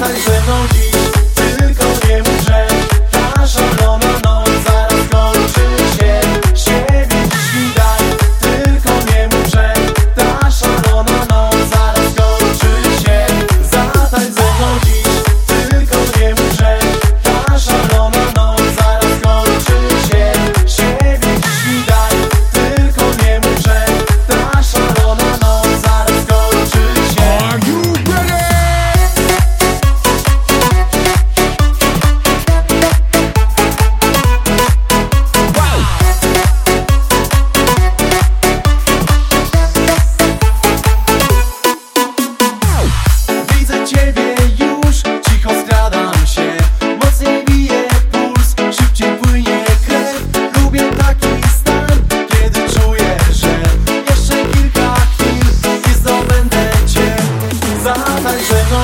sai, 0.00 0.12
isso 0.14 0.32
é 0.32 0.40
não 0.46 0.79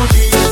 I'll 0.09 0.46